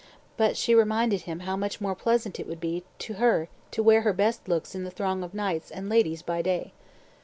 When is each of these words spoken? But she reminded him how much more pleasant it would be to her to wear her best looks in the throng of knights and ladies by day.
But 0.35 0.57
she 0.57 0.73
reminded 0.73 1.21
him 1.21 1.41
how 1.41 1.55
much 1.55 1.79
more 1.79 1.93
pleasant 1.93 2.39
it 2.39 2.47
would 2.47 2.59
be 2.59 2.83
to 2.97 3.13
her 3.21 3.49
to 3.69 3.83
wear 3.83 4.01
her 4.01 4.13
best 4.13 4.47
looks 4.47 4.73
in 4.73 4.83
the 4.83 4.89
throng 4.89 5.21
of 5.21 5.35
knights 5.35 5.69
and 5.69 5.89
ladies 5.89 6.23
by 6.23 6.41
day. 6.41 6.73